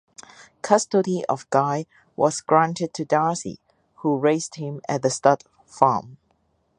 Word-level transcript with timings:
Custody 0.63 1.23
of 1.29 1.47
Guy 1.51 1.85
was 2.15 2.41
granted 2.41 2.91
to 2.95 3.05
Darcy 3.05 3.59
who 3.97 4.17
raised 4.17 4.55
him 4.55 4.81
at 4.89 5.03
the 5.03 5.11
stud 5.11 5.43
farm. 5.67 6.17